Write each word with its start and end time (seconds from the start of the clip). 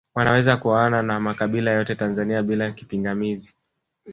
Wanaweza 0.15 0.57
kuoana 0.57 1.01
na 1.03 1.19
makabila 1.19 1.71
yote 1.71 1.95
Tanzania 1.95 2.43
bila 2.43 2.71
kipingamizi 2.71 3.55